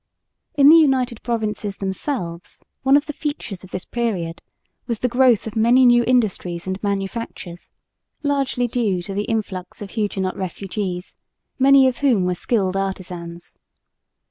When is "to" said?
9.03-9.13